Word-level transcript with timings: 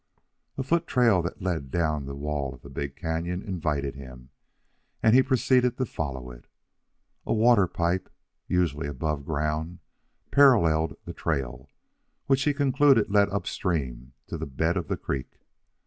A 0.57 0.63
foottrail 0.63 1.21
that 1.21 1.43
led 1.43 1.69
down 1.69 2.07
the 2.07 2.15
wall 2.15 2.55
of 2.55 2.63
the 2.63 2.71
big 2.71 2.95
canyon 2.95 3.43
invited 3.43 3.93
him, 3.93 4.31
and 5.03 5.13
he 5.13 5.21
proceeded 5.21 5.77
to 5.77 5.85
follow 5.85 6.31
it. 6.31 6.45
A 7.27 7.33
water 7.35 7.67
pipe, 7.67 8.09
usually 8.47 8.87
above 8.87 9.23
ground, 9.25 9.77
paralleled 10.31 10.97
the 11.05 11.13
trail, 11.13 11.69
which 12.25 12.41
he 12.45 12.51
concluded 12.55 13.11
led 13.11 13.29
upstream 13.29 14.13
to 14.25 14.39
the 14.39 14.47
bed 14.47 14.75
of 14.75 14.87
the 14.87 14.97
creek. 14.97 15.37